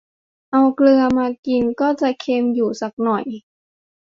[0.51, 3.25] เอาเกลือมากินก็จะเค็มอยู่สักหน่อย